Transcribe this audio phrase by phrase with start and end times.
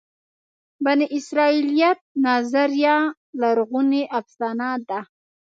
[0.83, 2.97] بني اسرائیلیت نظریه
[3.41, 4.99] لرغونې افسانه ده.